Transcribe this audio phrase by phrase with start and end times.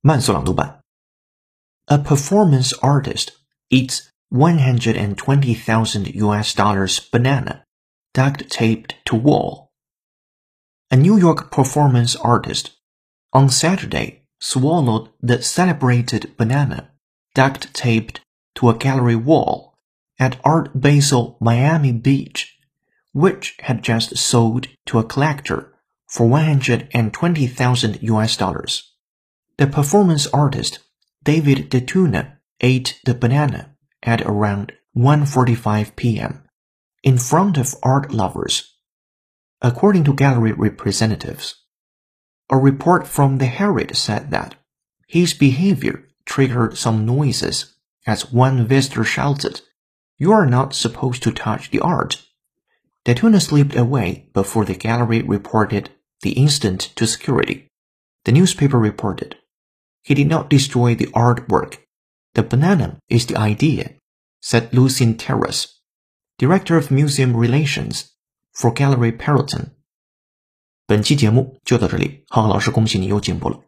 [0.00, 0.80] 慢速朗读版。
[1.86, 3.30] A performance artist
[3.70, 7.64] eats 120,000 US dollars banana
[8.12, 9.70] duct taped to wall.
[10.90, 12.70] A New York performance artist
[13.32, 16.90] on Saturday swallowed the celebrated banana
[17.34, 18.20] duct taped
[18.54, 19.74] to a gallery wall
[20.18, 22.58] at Art Basel Miami Beach,
[23.12, 25.74] which had just sold to a collector
[26.08, 28.89] for 120,000 US dollars.
[29.61, 30.79] The performance artist,
[31.23, 36.45] David Datuna, ate the banana at around 1.45 p.m.
[37.03, 38.75] in front of art lovers,
[39.61, 41.61] according to gallery representatives.
[42.49, 44.55] A report from the Herald said that
[45.05, 47.75] his behavior triggered some noises
[48.07, 49.61] as one visitor shouted,
[50.17, 52.19] You are not supposed to touch the art.
[53.05, 55.91] Datuna slipped away before the gallery reported
[56.23, 57.67] the incident to security.
[58.25, 59.37] The newspaper reported
[60.03, 61.79] he did not destroy the artwork.
[62.33, 63.95] The banana is the idea,
[64.41, 65.67] said Lucien Terras,
[66.37, 68.05] Director of Museum Relations
[68.53, 69.71] for Gallery Perrotin。
[70.87, 73.61] 本期节目就到这里，浩浩老师，恭喜你又进步了。